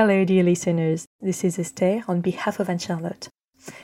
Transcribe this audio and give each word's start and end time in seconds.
Hello, 0.00 0.24
dear 0.24 0.44
listeners. 0.44 1.08
This 1.20 1.42
is 1.42 1.58
Esther 1.58 2.04
on 2.06 2.20
behalf 2.20 2.60
of 2.60 2.70
Anne 2.70 2.78
Charlotte. 2.78 3.28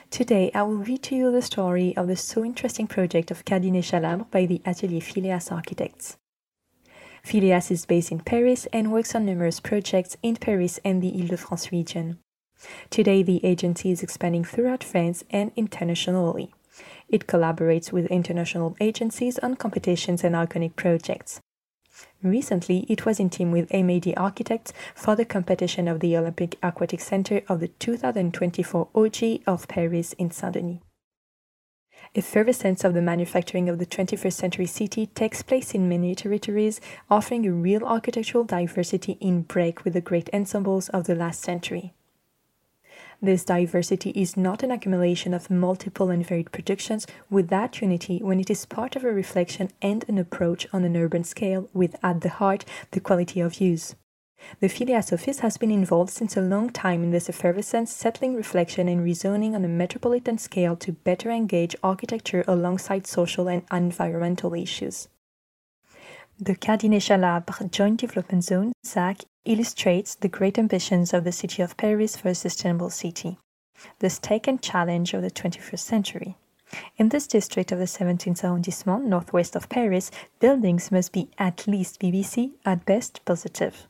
Today, 0.09 0.49
I 0.55 0.63
will 0.63 0.77
read 0.77 1.03
to 1.03 1.15
you 1.17 1.29
the 1.29 1.41
story 1.41 1.93
of 1.97 2.07
the 2.07 2.15
so 2.15 2.45
interesting 2.45 2.87
project 2.87 3.31
of 3.31 3.43
Cardinet 3.43 3.83
Chalabre 3.83 4.31
by 4.31 4.45
the 4.45 4.61
Atelier 4.65 5.01
Phileas 5.01 5.51
Architects. 5.51 6.15
Phileas 7.21 7.69
is 7.69 7.85
based 7.85 8.13
in 8.13 8.21
Paris 8.21 8.65
and 8.71 8.93
works 8.93 9.13
on 9.13 9.25
numerous 9.25 9.59
projects 9.59 10.15
in 10.23 10.37
Paris 10.37 10.79
and 10.85 11.01
the 11.01 11.11
Ile-de-France 11.19 11.73
region. 11.73 12.19
Today, 12.89 13.21
the 13.21 13.43
agency 13.43 13.91
is 13.91 14.01
expanding 14.01 14.45
throughout 14.45 14.85
France 14.85 15.25
and 15.31 15.51
internationally. 15.57 16.53
It 17.09 17.27
collaborates 17.27 17.91
with 17.91 18.05
international 18.05 18.77
agencies 18.79 19.37
on 19.39 19.57
competitions 19.57 20.23
and 20.23 20.33
iconic 20.33 20.77
projects. 20.77 21.41
Recently, 22.23 22.85
it 22.89 23.05
was 23.05 23.19
in 23.19 23.29
team 23.29 23.51
with 23.51 23.71
MAD 23.71 24.13
Architects 24.17 24.73
for 24.95 25.15
the 25.15 25.25
competition 25.25 25.87
of 25.87 25.99
the 25.99 26.17
Olympic 26.17 26.57
Aquatic 26.63 26.99
Center 26.99 27.41
of 27.47 27.59
the 27.59 27.67
2024 27.67 28.89
OG 28.95 29.41
of 29.45 29.67
Paris 29.67 30.13
in 30.13 30.31
Saint-Denis. 30.31 30.79
Effervescence 32.15 32.83
of 32.83 32.93
the 32.93 33.01
manufacturing 33.01 33.67
of 33.67 33.77
the 33.77 33.85
21st 33.85 34.33
century 34.33 34.65
city 34.65 35.07
takes 35.07 35.41
place 35.41 35.73
in 35.73 35.89
many 35.89 36.15
territories, 36.15 36.79
offering 37.09 37.45
a 37.45 37.51
real 37.51 37.83
architectural 37.83 38.43
diversity 38.43 39.17
in 39.19 39.41
break 39.41 39.83
with 39.83 39.93
the 39.93 40.01
great 40.01 40.29
ensembles 40.33 40.87
of 40.89 41.05
the 41.05 41.15
last 41.15 41.41
century. 41.41 41.93
This 43.21 43.45
diversity 43.45 44.11
is 44.11 44.35
not 44.35 44.61
an 44.61 44.71
accumulation 44.71 45.33
of 45.33 45.49
multiple 45.49 46.09
and 46.09 46.25
varied 46.25 46.51
productions 46.51 47.07
without 47.29 47.81
unity 47.81 48.19
when 48.19 48.39
it 48.39 48.49
is 48.49 48.65
part 48.65 48.95
of 48.95 49.03
a 49.03 49.11
reflection 49.11 49.71
and 49.81 50.03
an 50.07 50.17
approach 50.17 50.67
on 50.73 50.83
an 50.83 50.97
urban 50.97 51.23
scale 51.23 51.69
with 51.73 51.95
at 52.03 52.21
the 52.21 52.29
heart 52.29 52.65
the 52.91 52.99
quality 52.99 53.39
of 53.39 53.61
use. 53.61 53.95
The 54.59 54.69
Phileas 54.69 55.13
office 55.13 55.39
has 55.39 55.57
been 55.57 55.71
involved 55.71 56.11
since 56.11 56.35
a 56.35 56.41
long 56.41 56.69
time 56.69 57.03
in 57.03 57.11
this 57.11 57.29
effervescence, 57.29 57.91
settling 57.91 58.35
reflection 58.35 58.87
and 58.87 59.03
reasoning 59.03 59.55
on 59.55 59.63
a 59.63 59.69
metropolitan 59.69 60.37
scale 60.37 60.75
to 60.77 60.91
better 60.91 61.31
engage 61.31 61.75
architecture 61.81 62.43
alongside 62.47 63.07
social 63.07 63.47
and 63.47 63.63
environmental 63.71 64.53
issues. 64.53 65.07
The 66.37 66.55
Cardinet 66.55 67.01
Chalabre 67.01 67.71
Joint 67.71 68.01
Development 68.01 68.43
Zone, 68.43 68.73
ZAC, 68.85 69.23
illustrates 69.45 70.15
the 70.15 70.27
great 70.27 70.57
ambitions 70.57 71.13
of 71.13 71.23
the 71.23 71.31
city 71.31 71.61
of 71.61 71.77
Paris 71.77 72.17
for 72.17 72.29
a 72.29 72.35
sustainable 72.35 72.89
city, 72.89 73.37
the 73.99 74.09
stake 74.09 74.47
and 74.47 74.61
challenge 74.61 75.13
of 75.13 75.21
the 75.21 75.31
21st 75.31 75.79
century. 75.79 76.37
In 76.97 77.09
this 77.09 77.27
district 77.27 77.71
of 77.71 77.79
the 77.79 77.85
17th 77.85 78.43
arrondissement, 78.43 79.05
northwest 79.05 79.55
of 79.55 79.69
Paris, 79.69 80.11
buildings 80.39 80.91
must 80.91 81.11
be 81.11 81.29
at 81.37 81.67
least 81.67 81.99
BBC, 81.99 82.53
at 82.65 82.85
best 82.85 83.23
positive. 83.23 83.87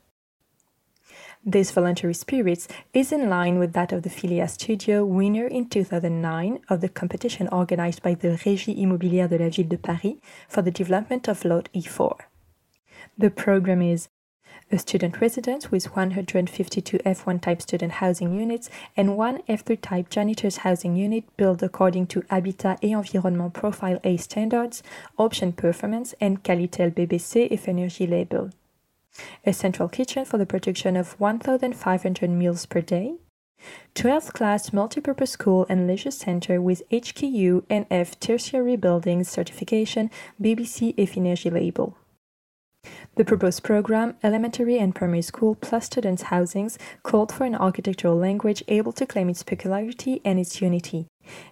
This 1.48 1.70
voluntary 1.70 2.14
spirit 2.14 2.66
is 2.92 3.12
in 3.12 3.28
line 3.30 3.58
with 3.58 3.72
that 3.72 3.92
of 3.92 4.02
the 4.02 4.10
Phileas 4.10 4.54
Studio, 4.54 5.04
winner 5.04 5.46
in 5.46 5.68
2009 5.68 6.58
of 6.68 6.80
the 6.80 6.88
competition 6.88 7.48
organized 7.52 8.02
by 8.02 8.14
the 8.14 8.36
Régie 8.36 8.76
Immobilière 8.76 9.28
de 9.28 9.38
la 9.38 9.48
Ville 9.48 9.68
de 9.68 9.78
Paris 9.78 10.16
for 10.48 10.62
the 10.62 10.72
development 10.72 11.28
of 11.28 11.44
Lot 11.44 11.68
E4. 11.72 12.18
The 13.16 13.30
program 13.30 13.80
is 13.80 14.08
a 14.72 14.78
student 14.78 15.20
residence 15.20 15.70
with 15.70 15.84
152 15.94 16.98
F1 16.98 17.40
type 17.40 17.62
student 17.62 17.92
housing 17.92 18.34
units 18.34 18.68
and 18.96 19.16
one 19.16 19.40
F3 19.48 19.80
type 19.80 20.10
janitors 20.10 20.58
housing 20.58 20.96
unit 20.96 21.24
built 21.36 21.62
according 21.62 22.06
to 22.08 22.24
Habitat 22.30 22.80
et 22.82 22.90
Environnement 22.90 23.54
Profile 23.54 24.00
A 24.02 24.16
standards, 24.16 24.82
Option 25.18 25.52
Performance, 25.52 26.14
and 26.20 26.42
Qualité 26.42 26.92
BBC 26.92 27.50
Effinergie 27.52 28.10
label. 28.10 28.50
A 29.46 29.52
central 29.52 29.88
kitchen 29.88 30.24
for 30.24 30.36
the 30.36 30.46
production 30.46 30.96
of 30.96 31.18
1,500 31.20 32.28
meals 32.28 32.66
per 32.66 32.80
day. 32.80 33.14
12th 33.94 34.32
class 34.32 34.70
multipurpose 34.70 35.28
school 35.28 35.64
and 35.68 35.86
leisure 35.86 36.10
center 36.10 36.60
with 36.60 36.82
HQE 36.90 37.64
and 37.70 37.86
F 37.90 38.18
tertiary 38.20 38.76
buildings 38.76 39.28
certification 39.28 40.10
BBC 40.40 40.94
Effinergie 40.96 41.52
label. 41.52 41.96
The 43.16 43.24
proposed 43.24 43.62
program, 43.62 44.16
elementary 44.22 44.78
and 44.78 44.94
primary 44.94 45.22
school 45.22 45.54
plus 45.54 45.86
students' 45.86 46.24
housings, 46.24 46.78
called 47.02 47.32
for 47.32 47.44
an 47.44 47.54
architectural 47.54 48.16
language 48.16 48.62
able 48.68 48.92
to 48.92 49.06
claim 49.06 49.28
its 49.28 49.42
peculiarity 49.42 50.20
and 50.24 50.38
its 50.38 50.60
unity. 50.60 51.06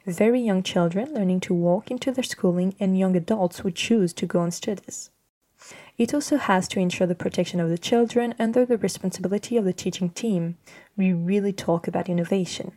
Very 0.07 0.41
young 0.41 0.63
children 0.63 1.15
learning 1.15 1.41
to 1.41 1.55
walk 1.55 1.91
into 1.91 2.13
their 2.13 2.25
schooling 2.25 2.75
and 2.79 2.99
young 2.99 3.17
adults 3.17 3.61
who 3.61 3.71
choose 3.71 4.13
to 4.15 4.27
go 4.27 4.41
on 4.41 4.51
studies. 4.51 5.11
It 5.97 6.13
also 6.13 6.37
has 6.37 6.69
to 6.69 6.81
ensure 6.81 7.07
the 7.07 7.15
protection 7.15 7.61
of 7.61 7.71
the 7.71 7.79
children 7.79 8.35
under 8.39 8.67
the 8.67 8.77
responsibility 8.77 9.57
of 9.57 9.65
the 9.65 9.73
teaching 9.73 10.11
team. 10.11 10.59
We 10.97 11.13
really 11.13 11.53
talk 11.53 11.89
about 11.89 12.09
innovation. 12.09 12.73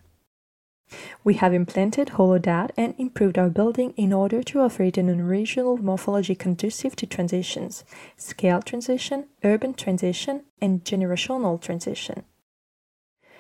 We 1.24 1.34
have 1.36 1.54
implanted 1.54 2.10
HoloDAT 2.10 2.72
and 2.78 2.96
improved 2.98 3.38
our 3.38 3.50
building 3.50 3.94
in 3.98 4.14
order 4.14 4.42
to 4.44 4.62
offer 4.62 4.84
it 4.84 4.98
an 4.98 5.10
original 5.20 5.78
morphology 5.78 6.36
conducive 6.36 6.96
to 6.98 7.06
transitions, 7.06 7.84
scale 8.16 8.62
transition, 8.62 9.26
urban 9.44 9.74
transition, 9.74 10.44
and 10.62 10.84
generational 10.86 11.60
transition. 11.60 12.24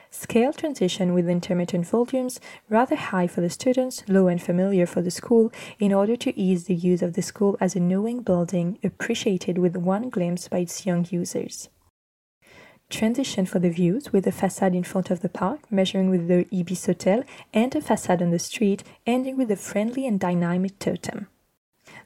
Scale 0.10 0.54
transition 0.54 1.14
with 1.14 1.30
intermittent 1.30 1.88
volumes, 1.88 2.40
rather 2.70 2.96
high 2.96 3.28
for 3.28 3.42
the 3.42 3.50
students, 3.50 4.04
low 4.08 4.28
and 4.28 4.42
familiar 4.42 4.86
for 4.86 5.02
the 5.02 5.12
school, 5.12 5.52
in 5.80 5.94
order 5.94 6.16
to 6.16 6.38
ease 6.40 6.66
the 6.66 6.76
use 6.76 7.02
of 7.02 7.14
the 7.14 7.22
school 7.22 7.58
as 7.60 7.76
a 7.76 7.80
knowing 7.80 8.22
building 8.22 8.80
appreciated 8.84 9.58
with 9.58 9.76
one 9.76 10.10
glimpse 10.10 10.48
by 10.48 10.60
its 10.60 10.86
young 10.86 11.06
users 11.10 11.70
transition 12.90 13.46
for 13.46 13.60
the 13.60 13.70
views 13.70 14.14
with 14.14 14.26
a 14.28 14.32
facade 14.32 14.74
in 14.74 14.84
front 14.84 15.12
of 15.12 15.22
the 15.22 15.30
park 15.30 15.72
measuring 15.72 16.10
with 16.10 16.28
the 16.28 16.48
Ibis 16.54 16.86
Hotel 16.86 17.24
and 17.54 17.76
a 17.76 17.82
facade 17.82 18.22
on 18.22 18.32
the 18.32 18.40
street 18.40 18.84
ending 19.06 19.38
with 19.38 19.52
a 19.52 19.56
friendly 19.56 20.08
and 20.08 20.20
dynamic 20.20 20.80
totem. 20.80 21.28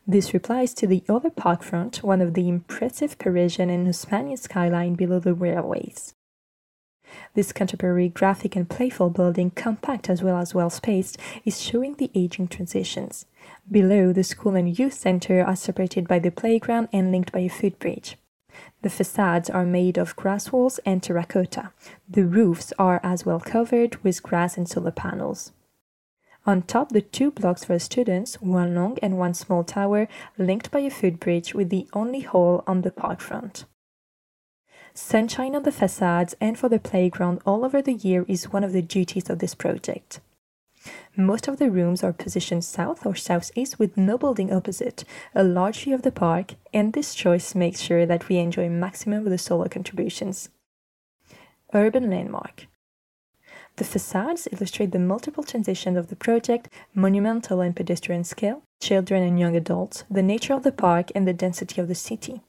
This 0.07 0.33
replies 0.33 0.73
to 0.75 0.87
the 0.87 1.03
other 1.07 1.29
park 1.29 1.63
front, 1.63 2.03
one 2.03 2.21
of 2.21 2.33
the 2.33 2.49
impressive 2.49 3.17
Parisian 3.17 3.69
and 3.69 3.87
Haussmannian 3.87 4.39
skyline 4.39 4.95
below 4.95 5.19
the 5.19 5.33
railways. 5.33 6.15
This 7.33 7.51
contemporary 7.51 8.09
graphic 8.09 8.55
and 8.55 8.69
playful 8.69 9.09
building, 9.09 9.51
compact 9.51 10.09
as 10.09 10.23
well 10.23 10.37
as 10.37 10.55
well 10.55 10.69
spaced, 10.69 11.17
is 11.45 11.61
showing 11.61 11.95
the 11.95 12.09
aging 12.15 12.47
transitions. 12.47 13.25
Below, 13.69 14.13
the 14.13 14.23
school 14.23 14.55
and 14.55 14.77
youth 14.77 14.93
center 14.93 15.43
are 15.43 15.55
separated 15.55 16.07
by 16.07 16.19
the 16.19 16.31
playground 16.31 16.87
and 16.93 17.11
linked 17.11 17.31
by 17.31 17.39
a 17.39 17.49
footbridge. 17.49 18.17
The 18.81 18.89
facades 18.89 19.49
are 19.49 19.65
made 19.65 19.97
of 19.97 20.15
grass 20.15 20.51
walls 20.51 20.79
and 20.85 21.03
terracotta. 21.03 21.71
The 22.09 22.25
roofs 22.25 22.73
are 22.79 22.99
as 23.03 23.25
well 23.25 23.39
covered 23.39 24.03
with 24.03 24.23
grass 24.23 24.57
and 24.57 24.67
solar 24.67 24.91
panels. 24.91 25.51
On 26.47 26.63
top, 26.63 26.89
the 26.89 27.01
two 27.01 27.29
blocks 27.29 27.65
for 27.65 27.77
students, 27.77 28.41
one 28.41 28.73
long 28.73 28.97
and 29.03 29.19
one 29.19 29.35
small 29.35 29.63
tower, 29.63 30.07
linked 30.39 30.71
by 30.71 30.79
a 30.79 30.89
footbridge 30.89 31.53
with 31.53 31.69
the 31.69 31.87
only 31.93 32.21
hall 32.21 32.63
on 32.65 32.81
the 32.81 32.91
park 32.91 33.21
front. 33.21 33.65
Sunshine 34.95 35.55
on 35.55 35.63
the 35.63 35.71
facades 35.71 36.35
and 36.41 36.57
for 36.57 36.67
the 36.67 36.79
playground 36.79 37.41
all 37.45 37.63
over 37.63 37.81
the 37.81 37.93
year 37.93 38.25
is 38.27 38.51
one 38.51 38.63
of 38.63 38.73
the 38.73 38.81
duties 38.81 39.29
of 39.29 39.37
this 39.39 39.53
project. 39.53 40.19
Most 41.15 41.47
of 41.47 41.57
the 41.57 41.69
rooms 41.69 42.03
are 42.03 42.13
positioned 42.13 42.63
south 42.63 43.05
or 43.05 43.15
southeast 43.15 43.77
with 43.77 43.97
no 43.97 44.17
building 44.17 44.51
opposite, 44.51 45.03
a 45.35 45.43
large 45.43 45.83
view 45.83 45.93
of 45.93 46.01
the 46.01 46.11
park, 46.11 46.55
and 46.73 46.93
this 46.93 47.13
choice 47.13 47.53
makes 47.53 47.81
sure 47.81 48.05
that 48.05 48.29
we 48.29 48.37
enjoy 48.37 48.69
maximum 48.69 49.25
of 49.25 49.29
the 49.29 49.37
solar 49.37 49.67
contributions. 49.67 50.49
Urban 51.73 52.09
Landmark 52.09 52.67
The 53.75 53.83
facades 53.83 54.47
illustrate 54.51 54.91
the 54.91 54.99
multiple 54.99 55.43
transitions 55.43 55.97
of 55.97 56.07
the 56.07 56.15
project, 56.15 56.69
monumental 56.93 57.61
and 57.61 57.75
pedestrian 57.75 58.23
scale, 58.23 58.63
children 58.81 59.23
and 59.23 59.39
young 59.39 59.55
adults, 59.55 60.03
the 60.09 60.23
nature 60.23 60.53
of 60.53 60.63
the 60.63 60.71
park, 60.71 61.11
and 61.13 61.27
the 61.27 61.33
density 61.33 61.79
of 61.79 61.87
the 61.87 61.95
city. 61.95 62.41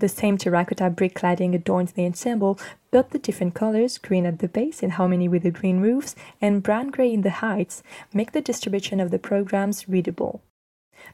The 0.00 0.08
same 0.08 0.38
terracotta 0.38 0.88
brick 0.88 1.14
cladding 1.14 1.54
adorns 1.54 1.92
the 1.92 2.06
ensemble, 2.06 2.58
but 2.90 3.10
the 3.10 3.18
different 3.18 3.52
colors, 3.52 3.98
green 3.98 4.24
at 4.24 4.38
the 4.38 4.48
base 4.48 4.82
in 4.82 4.90
harmony 4.90 5.28
with 5.28 5.42
the 5.42 5.50
green 5.50 5.80
roofs 5.80 6.16
and 6.40 6.62
brown 6.62 6.88
gray 6.88 7.12
in 7.12 7.20
the 7.20 7.42
heights, 7.44 7.82
make 8.14 8.32
the 8.32 8.40
distribution 8.40 8.98
of 8.98 9.10
the 9.10 9.18
programs 9.18 9.90
readable. 9.90 10.40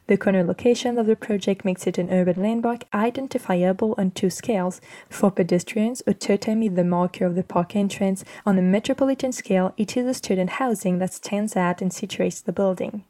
The 0.07 0.15
corner 0.15 0.41
location 0.41 0.97
of 0.97 1.05
the 1.05 1.17
project 1.17 1.65
makes 1.65 1.85
it 1.85 1.97
an 1.97 2.09
urban 2.09 2.41
landmark 2.41 2.85
identifiable 2.93 3.93
on 3.97 4.11
two 4.11 4.29
scales. 4.29 4.79
For 5.09 5.31
pedestrians, 5.31 6.01
a 6.07 6.13
totem 6.13 6.63
is 6.63 6.75
the 6.75 6.85
marker 6.85 7.25
of 7.25 7.35
the 7.35 7.43
park 7.43 7.75
entrance. 7.75 8.23
On 8.45 8.57
a 8.57 8.61
metropolitan 8.61 9.33
scale, 9.33 9.73
it 9.75 9.97
is 9.97 10.05
a 10.05 10.13
student 10.13 10.51
housing 10.51 10.99
that 10.99 11.13
stands 11.13 11.57
out 11.57 11.81
and 11.81 11.91
situates 11.91 12.41
the 12.41 12.53
building. 12.53 13.03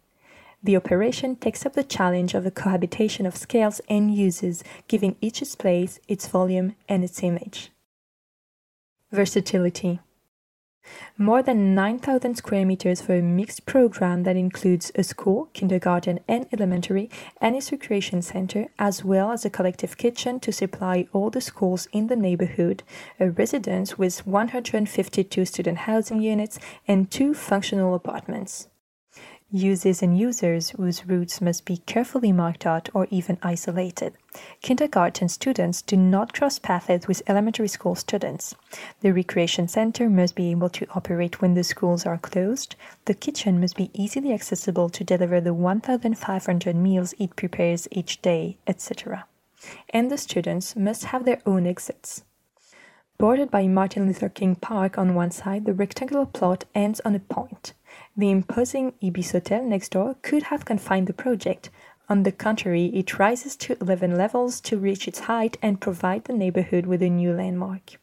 The 0.68 0.76
operation 0.76 1.38
takes 1.38 1.66
up 1.66 1.76
the 1.76 1.84
challenge 1.98 2.34
of 2.34 2.44
the 2.44 2.52
cohabitation 2.52 3.26
of 3.26 3.38
scales 3.38 3.80
and 3.88 4.14
uses, 4.14 4.66
giving 4.90 5.16
each 5.22 5.42
its 5.42 5.56
place, 5.56 6.02
its 6.10 6.28
volume, 6.28 6.76
and 6.90 7.06
its 7.06 7.24
image. 7.24 7.72
Versatility 9.10 10.02
more 11.18 11.42
than 11.42 11.74
9,000 11.74 12.36
square 12.36 12.66
meters 12.66 13.02
for 13.02 13.16
a 13.16 13.22
mixed 13.22 13.66
program 13.66 14.24
that 14.24 14.36
includes 14.36 14.92
a 14.96 15.04
school, 15.04 15.50
kindergarten, 15.54 16.20
and 16.28 16.48
elementary, 16.52 17.10
and 17.40 17.56
its 17.56 17.72
recreation 17.72 18.22
center, 18.22 18.68
as 18.78 19.06
well 19.06 19.32
as 19.32 19.46
a 19.46 19.50
collective 19.50 19.96
kitchen 19.96 20.38
to 20.42 20.52
supply 20.52 21.08
all 21.14 21.30
the 21.30 21.40
schools 21.40 21.88
in 21.94 22.08
the 22.08 22.16
neighborhood, 22.18 22.84
a 23.22 23.30
residence 23.30 23.98
with 23.98 24.28
152 24.28 25.46
student 25.46 25.78
housing 25.80 26.22
units, 26.22 26.60
and 26.90 27.10
two 27.10 27.34
functional 27.34 27.96
apartments 27.96 28.68
uses 29.52 30.04
and 30.04 30.18
users 30.18 30.72
whose 30.72 31.06
routes 31.06 31.40
must 31.40 31.64
be 31.64 31.78
carefully 31.78 32.32
marked 32.32 32.66
out 32.66 32.90
or 32.94 33.08
even 33.10 33.38
isolated. 33.42 34.14
Kindergarten 34.62 35.30
students 35.30 35.82
do 35.82 35.96
not 35.96 36.34
cross 36.34 36.60
paths 36.60 37.08
with 37.08 37.24
elementary 37.28 37.68
school 37.68 37.96
students. 37.96 38.56
The 39.02 39.14
recreation 39.14 39.68
center 39.68 40.10
must 40.10 40.36
be 40.36 40.52
able 40.52 40.70
to 40.72 40.88
operate 40.94 41.42
when 41.42 41.54
the 41.54 41.64
schools 41.64 42.06
are 42.06 42.18
closed. 42.18 42.76
The 43.06 43.14
kitchen 43.14 43.62
must 43.62 43.78
be 43.78 43.90
easily 43.94 44.34
accessible 44.34 44.90
to 44.90 45.04
deliver 45.04 45.40
the 45.40 45.54
1,500 45.54 46.76
meals 46.76 47.14
it 47.18 47.36
prepares 47.36 47.88
each 47.92 48.22
day, 48.22 48.58
etc. 48.68 49.26
And 49.92 50.12
the 50.12 50.18
students 50.18 50.76
must 50.76 51.06
have 51.06 51.24
their 51.24 51.42
own 51.46 51.66
exits. 51.66 52.24
Bordered 53.18 53.50
by 53.50 53.68
Martin 53.68 54.06
Luther 54.06 54.30
King 54.30 54.56
Park 54.56 54.98
on 54.98 55.16
one 55.16 55.32
side, 55.32 55.66
the 55.66 55.74
rectangular 55.74 56.26
plot 56.26 56.66
ends 56.76 57.00
on 57.04 57.16
a 57.16 57.20
point. 57.20 57.74
The 58.18 58.32
imposing 58.32 58.94
Ibis 59.04 59.32
Hotel 59.32 59.64
next 59.64 59.90
door 59.90 60.16
could 60.24 60.44
have 60.44 60.66
confined 60.66 61.06
the 61.06 61.14
project. 61.14 61.70
On 62.10 62.24
the 62.24 62.32
contrary, 62.32 62.86
it 62.88 63.20
rises 63.20 63.56
to 63.58 63.78
11 63.80 64.18
levels 64.18 64.60
to 64.62 64.80
reach 64.80 65.08
its 65.08 65.20
height 65.20 65.58
and 65.62 65.80
provide 65.80 66.24
the 66.24 66.34
neighborhood 66.34 66.88
with 66.88 67.04
a 67.04 67.12
new 67.12 67.32
landmark. 67.32 68.00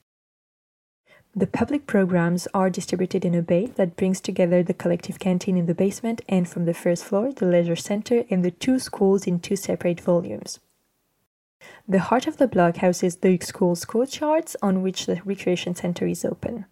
The 1.35 1.49
public 1.49 1.89
programs 1.89 2.47
are 2.55 2.71
distributed 2.71 3.25
in 3.25 3.35
a 3.35 3.43
bay 3.43 3.67
that 3.75 3.97
brings 3.97 4.21
together 4.21 4.63
the 4.63 4.73
collective 4.73 5.19
canteen 5.19 5.57
in 5.57 5.67
the 5.67 5.75
basement 5.75 6.23
and 6.29 6.49
from 6.49 6.65
the 6.65 6.75
first 6.75 7.05
floor, 7.05 7.33
the 7.33 7.47
leisure 7.47 7.75
center 7.75 8.25
and 8.31 8.45
the 8.45 8.53
two 8.53 8.79
schools 8.79 9.27
in 9.27 9.41
two 9.41 9.57
separate 9.57 10.01
volumes. 10.01 10.61
The 11.89 11.99
heart 11.99 12.29
of 12.29 12.37
the 12.37 12.47
block 12.47 12.77
houses 12.77 13.17
the 13.17 13.37
school's 13.41 13.85
courtyards 13.85 14.55
on 14.63 14.83
which 14.83 15.07
the 15.07 15.23
recreation 15.25 15.75
center 15.75 16.07
is 16.07 16.25
open. 16.25 16.67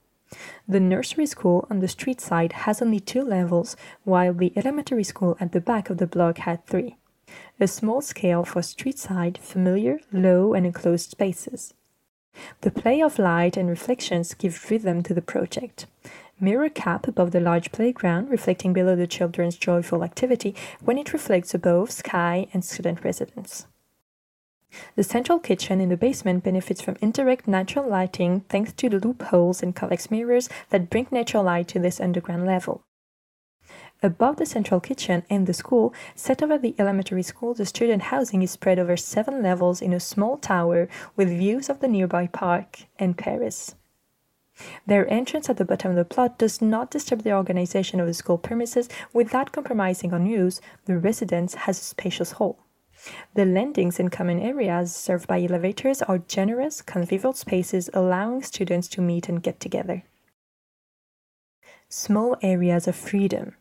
The 0.68 0.80
nursery 0.80 1.26
school 1.26 1.66
on 1.70 1.80
the 1.80 1.88
street 1.88 2.20
side 2.20 2.52
has 2.52 2.80
only 2.80 3.00
two 3.00 3.22
levels, 3.22 3.76
while 4.04 4.32
the 4.32 4.52
elementary 4.56 5.04
school 5.04 5.36
at 5.40 5.52
the 5.52 5.60
back 5.60 5.90
of 5.90 5.98
the 5.98 6.06
block 6.06 6.38
had 6.38 6.66
three. 6.66 6.96
A 7.60 7.66
small 7.66 8.00
scale 8.00 8.44
for 8.44 8.62
street 8.62 8.98
side, 8.98 9.38
familiar, 9.38 10.00
low, 10.12 10.54
and 10.54 10.66
enclosed 10.66 11.10
spaces. 11.10 11.74
The 12.62 12.70
play 12.70 13.02
of 13.02 13.18
light 13.18 13.56
and 13.56 13.68
reflections 13.68 14.34
give 14.34 14.70
rhythm 14.70 15.02
to 15.02 15.14
the 15.14 15.22
project. 15.22 15.86
Mirror 16.40 16.70
cap 16.70 17.06
above 17.06 17.30
the 17.30 17.40
large 17.40 17.70
playground, 17.70 18.30
reflecting 18.30 18.72
below 18.72 18.96
the 18.96 19.06
children's 19.06 19.56
joyful 19.56 20.02
activity 20.02 20.54
when 20.80 20.98
it 20.98 21.12
reflects 21.12 21.54
above 21.54 21.90
sky 21.90 22.48
and 22.52 22.64
student 22.64 23.04
residence. 23.04 23.66
The 24.96 25.02
central 25.02 25.38
kitchen 25.38 25.80
in 25.80 25.88
the 25.88 25.96
basement 25.96 26.44
benefits 26.44 26.80
from 26.80 26.96
indirect 27.00 27.46
natural 27.46 27.88
lighting 27.88 28.40
thanks 28.48 28.72
to 28.74 28.88
the 28.88 28.98
loopholes 28.98 29.62
and 29.62 29.76
convex 29.76 30.10
mirrors 30.10 30.48
that 30.70 30.90
bring 30.90 31.06
natural 31.10 31.44
light 31.44 31.68
to 31.68 31.78
this 31.78 32.00
underground 32.00 32.46
level. 32.46 32.82
Above 34.02 34.36
the 34.36 34.46
central 34.46 34.80
kitchen 34.80 35.22
and 35.30 35.46
the 35.46 35.54
school, 35.54 35.94
set 36.16 36.42
over 36.42 36.58
the 36.58 36.74
elementary 36.78 37.22
school, 37.22 37.54
the 37.54 37.64
student 37.64 38.02
housing 38.02 38.42
is 38.42 38.50
spread 38.50 38.78
over 38.78 38.96
seven 38.96 39.42
levels 39.42 39.80
in 39.80 39.92
a 39.92 40.00
small 40.00 40.36
tower 40.38 40.88
with 41.14 41.28
views 41.28 41.68
of 41.68 41.78
the 41.78 41.86
nearby 41.86 42.26
park 42.26 42.80
and 42.98 43.16
Paris. 43.16 43.76
Their 44.86 45.10
entrance 45.10 45.48
at 45.48 45.56
the 45.56 45.64
bottom 45.64 45.92
of 45.92 45.96
the 45.96 46.04
plot 46.04 46.36
does 46.36 46.60
not 46.60 46.90
disturb 46.90 47.22
the 47.22 47.32
organization 47.32 48.00
of 48.00 48.06
the 48.06 48.14
school 48.14 48.38
premises 48.38 48.88
without 49.12 49.52
compromising 49.52 50.12
on 50.12 50.26
use. 50.26 50.60
The 50.86 50.98
residence 50.98 51.54
has 51.54 51.78
a 51.78 51.84
spacious 51.84 52.32
hall. 52.32 52.58
The 53.34 53.44
landings 53.44 53.98
and 53.98 54.12
common 54.12 54.40
areas 54.40 54.94
served 54.94 55.26
by 55.26 55.42
elevators 55.42 56.02
are 56.02 56.18
generous, 56.18 56.82
convivial 56.82 57.32
spaces 57.32 57.90
allowing 57.92 58.42
students 58.42 58.88
to 58.88 59.00
meet 59.00 59.28
and 59.28 59.42
get 59.42 59.60
together. 59.60 60.04
Small 61.88 62.36
areas 62.42 62.86
of 62.86 62.96
freedom. 62.96 63.56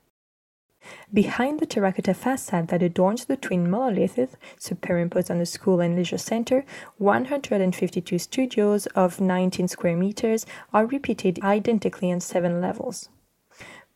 Behind 1.13 1.59
the 1.59 1.65
terracotta 1.65 2.13
facade 2.13 2.69
that 2.69 2.81
adorns 2.81 3.25
the 3.25 3.37
twin 3.37 3.69
monoliths, 3.69 4.35
superimposed 4.57 5.29
on 5.29 5.37
the 5.37 5.45
school 5.45 5.79
and 5.79 5.95
leisure 5.95 6.17
center, 6.17 6.65
152 6.97 8.17
studios 8.17 8.87
of 8.87 9.21
19 9.21 9.67
square 9.67 9.95
meters 9.95 10.45
are 10.73 10.87
repeated 10.87 11.39
identically 11.43 12.11
on 12.11 12.19
seven 12.19 12.61
levels. 12.61 13.09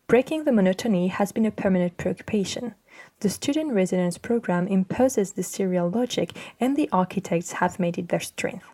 Breaking 0.08 0.44
the 0.44 0.52
monotony 0.52 1.08
has 1.08 1.32
been 1.32 1.48
a 1.48 1.52
permanent 1.52 1.98
preoccupation. 1.98 2.76
The 3.20 3.30
student 3.30 3.74
residence 3.74 4.18
program 4.18 4.68
imposes 4.68 5.34
the 5.34 5.44
serial 5.44 5.90
logic, 5.90 6.32
and 6.60 6.76
the 6.76 6.90
architects 6.92 7.54
have 7.54 7.80
made 7.80 7.98
it 7.98 8.10
their 8.10 8.20
strength. 8.20 8.66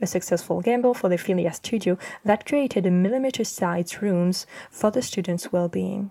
A 0.00 0.06
successful 0.06 0.60
gamble 0.60 0.94
for 0.94 1.08
the 1.08 1.18
Phileas 1.18 1.56
studio 1.56 1.98
that 2.24 2.46
created 2.46 2.86
a 2.86 2.90
millimeter 2.90 3.44
sized 3.44 4.02
rooms 4.02 4.46
for 4.70 4.90
the 4.90 5.02
students' 5.02 5.52
well 5.52 5.68
being. 5.68 6.10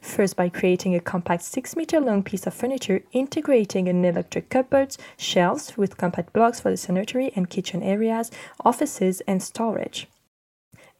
First, 0.00 0.36
by 0.36 0.48
creating 0.50 0.94
a 0.94 1.00
compact 1.00 1.42
6 1.42 1.74
meter 1.74 2.00
long 2.00 2.22
piece 2.22 2.46
of 2.46 2.54
furniture, 2.54 3.02
integrating 3.12 3.88
an 3.88 4.04
electric 4.04 4.50
cupboards, 4.50 4.98
shelves 5.16 5.76
with 5.76 5.96
compact 5.96 6.32
blocks 6.32 6.60
for 6.60 6.70
the 6.70 6.76
sanitary 6.76 7.32
and 7.34 7.48
kitchen 7.48 7.82
areas, 7.82 8.30
offices, 8.64 9.22
and 9.26 9.42
storage. 9.42 10.06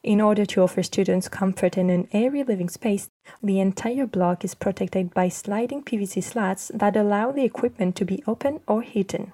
In 0.03 0.19
order 0.19 0.47
to 0.47 0.63
offer 0.63 0.81
students 0.81 1.29
comfort 1.29 1.77
in 1.77 1.91
an 1.91 2.07
airy 2.11 2.43
living 2.43 2.69
space, 2.69 3.09
the 3.43 3.59
entire 3.59 4.07
block 4.07 4.43
is 4.43 4.55
protected 4.55 5.13
by 5.13 5.29
sliding 5.29 5.83
PVC 5.83 6.23
slats 6.23 6.71
that 6.73 6.95
allow 6.95 7.31
the 7.31 7.43
equipment 7.43 7.95
to 7.97 8.05
be 8.05 8.23
open 8.25 8.61
or 8.67 8.81
hidden. 8.81 9.33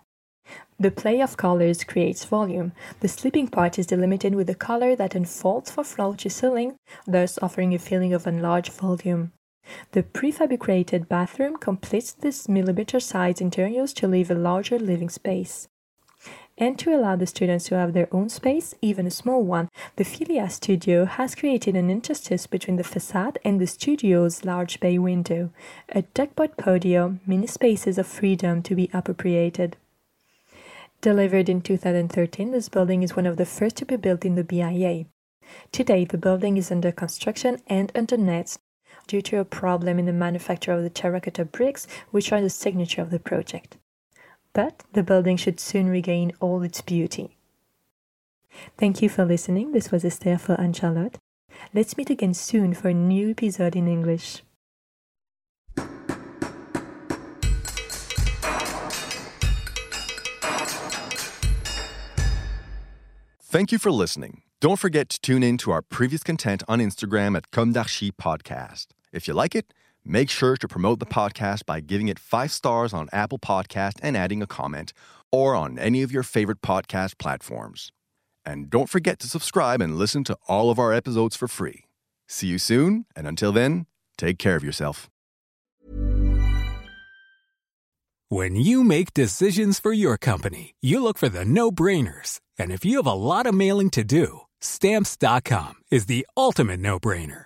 The 0.78 0.92
play 0.92 1.22
of 1.22 1.38
colors 1.38 1.86
creates 1.86 2.26
volume. 2.26 2.74
The 3.00 3.08
sleeping 3.08 3.48
part 3.48 3.80
is 3.80 3.88
delimited 3.88 4.36
with 4.36 4.50
a 4.50 4.56
color 4.56 4.94
that 4.98 5.16
unfolds 5.16 5.72
from 5.72 5.86
floor 5.86 6.16
to 6.18 6.30
ceiling, 6.30 6.76
thus 7.06 7.40
offering 7.42 7.74
a 7.74 7.80
feeling 7.80 8.14
of 8.14 8.28
enlarged 8.28 8.74
volume. 8.74 9.32
The 9.92 10.04
prefabricated 10.04 11.08
bathroom 11.08 11.58
completes 11.58 12.12
this 12.12 12.50
millimeter 12.50 13.00
sized 13.00 13.42
interiors 13.42 13.94
to 13.94 14.08
leave 14.08 14.30
a 14.30 14.36
larger 14.36 14.80
living 14.80 15.10
space 15.10 15.67
and 16.58 16.80
to 16.80 16.96
allow 16.96 17.16
the 17.16 17.28
students 17.28 17.66
to 17.66 17.76
have 17.76 17.94
their 17.94 18.08
own 18.12 18.30
space, 18.30 18.74
even 18.82 19.06
a 19.06 19.12
small 19.12 19.44
one, 19.44 19.70
the 19.96 20.04
Phileas 20.04 20.56
studio 20.56 21.06
has 21.06 21.36
created 21.36 21.76
an 21.76 21.92
interstice 21.92 22.48
between 22.48 22.78
the 22.78 22.84
facade 22.84 23.38
and 23.46 23.62
the 23.62 23.68
studio's 23.68 24.44
large 24.44 24.80
bay 24.80 24.98
window, 24.98 25.52
a 25.90 26.02
duckboard 26.02 26.58
podium, 26.58 27.20
mini 27.28 27.46
spaces 27.46 28.00
of 28.00 28.08
freedom 28.08 28.64
to 28.64 28.74
be 28.74 28.90
appropriated. 28.92 29.78
Delivered 31.02 31.48
in 31.48 31.62
2013, 31.62 32.52
this 32.52 32.70
building 32.70 33.04
is 33.04 33.16
one 33.16 33.28
of 33.28 33.38
the 33.38 33.46
first 33.46 33.76
to 33.78 33.86
be 33.86 33.96
built 33.96 34.26
in 34.26 34.34
the 34.34 34.44
BIA. 34.44 35.06
Today, 35.72 36.06
the 36.06 36.18
building 36.18 36.58
is 36.58 36.72
under 36.72 36.92
construction 36.92 37.62
and 37.68 37.92
under 37.94 38.18
nets 38.18 38.58
due 39.06 39.22
to 39.22 39.40
a 39.40 39.46
problem 39.46 40.00
in 40.00 40.06
the 40.08 40.12
manufacture 40.12 40.72
of 40.72 40.82
the 40.82 40.90
terracotta 40.90 41.46
bricks, 41.46 41.88
which 42.10 42.32
are 42.32 42.42
the 42.42 42.50
signature 42.50 43.02
of 43.02 43.12
the 43.12 43.20
project 43.20 43.78
but 44.54 44.84
the 44.94 45.04
building 45.04 45.38
should 45.38 45.60
soon 45.60 45.90
regain 45.90 46.32
all 46.40 46.64
its 46.64 46.82
beauty. 46.82 47.38
Thank 48.78 49.02
you 49.02 49.10
for 49.10 49.26
listening. 49.26 49.72
This 49.72 49.92
was 49.92 50.04
Esther 50.04 50.38
for 50.38 50.60
Anne 50.60 50.74
Charlotte. 50.74 51.18
Let's 51.74 51.98
meet 51.98 52.10
again 52.10 52.34
soon 52.34 52.74
for 52.74 52.90
a 52.90 52.94
new 52.94 53.32
episode 53.32 53.76
in 53.76 53.88
English. 53.88 54.44
Thank 63.50 63.72
you 63.72 63.80
for 63.80 63.92
listening. 63.92 64.42
Don't 64.60 64.78
forget 64.78 65.08
to 65.10 65.22
tune 65.22 65.42
in 65.42 65.58
to 65.60 65.72
our 65.72 65.82
previous 65.82 66.22
content 66.22 66.64
on 66.68 66.80
Instagram 66.80 67.38
at 67.38 67.50
Comme 67.52 67.72
d'Archi 67.72 68.12
Podcast. 68.12 68.88
If 69.14 69.28
you 69.28 69.34
like 69.34 69.56
it, 69.56 69.74
make 70.08 70.30
sure 70.30 70.58
to 70.58 70.68
promote 70.68 71.00
the 71.00 71.06
podcast 71.06 71.66
by 71.66 71.80
giving 71.80 72.08
it 72.08 72.20
five 72.20 72.52
stars 72.52 72.94
on 72.94 73.10
Apple 73.12 73.40
Podcast 73.40 74.00
and 74.02 74.16
adding 74.16 74.42
a 74.42 74.48
comment, 74.48 74.94
or 75.32 75.56
on 75.56 75.78
any 75.78 76.02
of 76.04 76.12
your 76.12 76.24
favorite 76.24 76.62
podcast 76.62 77.18
platforms. 77.18 77.92
And 78.46 78.70
don't 78.70 78.90
forget 78.90 79.20
to 79.20 79.28
subscribe 79.28 79.82
and 79.82 79.98
listen 79.98 80.24
to 80.26 80.38
all 80.48 80.70
of 80.70 80.80
our 80.80 80.94
episodes 80.94 81.36
for 81.36 81.48
free. 81.48 81.86
See 82.28 82.48
you 82.48 82.58
soon, 82.58 83.06
and 83.16 83.28
until 83.28 83.52
then, 83.52 83.86
take 84.18 84.40
care 84.40 84.56
of 84.56 84.64
yourself. 84.64 85.10
When 88.30 88.58
you 88.58 88.84
make 88.84 89.14
decisions 89.14 89.80
for 89.80 89.94
your 89.94 90.18
company, 90.18 90.76
you 90.82 91.02
look 91.02 91.18
for 91.18 91.30
the 91.30 91.46
no 91.46 91.72
brainers. 91.72 92.42
And 92.60 92.72
if 92.72 92.84
you 92.84 92.98
have 92.98 93.08
a 93.08 93.14
lot 93.14 93.46
of 93.46 93.56
mailing 93.56 93.90
to 93.92 94.04
do, 94.04 94.42
stamps.com 94.60 95.76
is 95.90 96.08
the 96.08 96.28
ultimate 96.36 96.82
no 96.82 97.00
brainer. 97.00 97.46